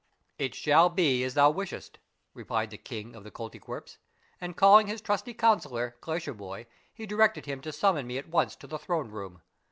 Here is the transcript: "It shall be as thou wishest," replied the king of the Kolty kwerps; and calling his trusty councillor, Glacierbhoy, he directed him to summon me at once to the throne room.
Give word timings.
"It 0.45 0.55
shall 0.55 0.89
be 0.89 1.23
as 1.23 1.35
thou 1.35 1.51
wishest," 1.51 1.99
replied 2.33 2.71
the 2.71 2.77
king 2.79 3.15
of 3.15 3.23
the 3.23 3.29
Kolty 3.29 3.59
kwerps; 3.59 3.97
and 4.41 4.57
calling 4.57 4.87
his 4.87 4.99
trusty 4.99 5.35
councillor, 5.35 5.95
Glacierbhoy, 6.01 6.65
he 6.91 7.05
directed 7.05 7.45
him 7.45 7.61
to 7.61 7.71
summon 7.71 8.07
me 8.07 8.17
at 8.17 8.29
once 8.29 8.55
to 8.55 8.65
the 8.65 8.79
throne 8.79 9.09
room. 9.09 9.43